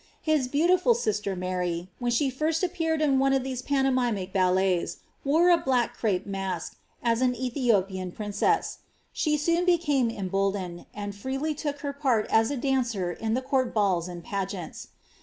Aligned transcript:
His 0.23 0.47
beautiful 0.47 0.95
sister 0.95 1.35
Maiy, 1.35 1.87
when 1.99 2.09
she 2.11 2.31
first 2.31 2.63
ai^nucd 2.63 3.01
in 3.01 3.19
one 3.19 3.33
of 3.33 3.43
these 3.43 3.61
pantomimic 3.61 4.33
ballets, 4.33 4.97
wore 5.23 5.51
a 5.51 5.59
black 5.59 5.93
crepe 5.95 6.25
mask, 6.25 6.75
ai 7.03 7.11
as 7.11 7.21
Ethiopian 7.21 8.11
princess. 8.11 8.79
She 9.13 9.37
soon 9.37 9.63
became 9.63 10.09
emboldened, 10.09 10.87
and 10.91 11.13
freely 11.15 11.55
look 11.63 11.81
her 11.81 11.93
part 11.93 12.25
as 12.31 12.49
a 12.49 12.57
dancer 12.57 13.11
in 13.11 13.35
the 13.35 13.43
court 13.43 13.75
balls 13.75 14.07
and 14.07 14.23
pageants. 14.23 14.87